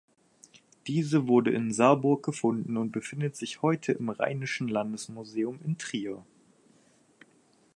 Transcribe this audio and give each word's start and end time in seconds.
Diese 0.87 1.27
wurde 1.27 1.51
in 1.51 1.71
Saarburg 1.71 2.23
gefunden 2.25 2.75
und 2.77 2.91
befindet 2.91 3.35
sich 3.35 3.61
heute 3.61 3.91
im 3.91 4.09
Rheinischen 4.09 4.67
Landesmuseum 4.67 5.59
in 5.63 5.77
Trier. 5.77 6.25